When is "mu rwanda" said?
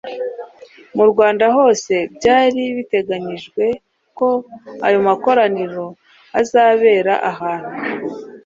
0.95-1.45